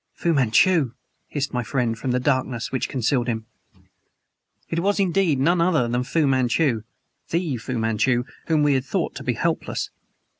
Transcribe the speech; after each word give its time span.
"Fu 0.15 0.33
Manchu!" 0.33 0.93
hissed 1.27 1.53
my 1.53 1.61
friend, 1.61 1.95
from 1.95 2.09
the 2.09 2.19
darkness 2.19 2.71
which 2.71 2.89
concealed 2.89 3.27
him. 3.27 3.45
It 4.67 4.79
was 4.79 4.99
indeed 4.99 5.39
none 5.39 5.61
other 5.61 5.87
than 5.87 6.01
Fu 6.03 6.25
Manchu 6.25 6.81
the 7.29 7.57
Fu 7.57 7.77
Manchu 7.77 8.23
whom 8.47 8.63
we 8.63 8.73
had 8.73 8.83
thought 8.83 9.13
to 9.17 9.23
be 9.23 9.33
helpless. 9.33 9.91